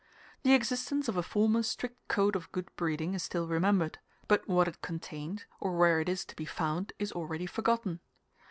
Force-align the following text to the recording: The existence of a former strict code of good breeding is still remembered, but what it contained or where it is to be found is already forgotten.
The 0.41 0.55
existence 0.55 1.07
of 1.07 1.15
a 1.15 1.21
former 1.21 1.61
strict 1.61 2.07
code 2.07 2.35
of 2.35 2.51
good 2.51 2.75
breeding 2.75 3.13
is 3.13 3.21
still 3.21 3.47
remembered, 3.47 3.99
but 4.27 4.47
what 4.47 4.67
it 4.67 4.81
contained 4.81 5.45
or 5.59 5.77
where 5.77 5.99
it 5.99 6.09
is 6.09 6.25
to 6.25 6.35
be 6.35 6.45
found 6.45 6.91
is 6.97 7.11
already 7.11 7.45
forgotten. 7.45 7.99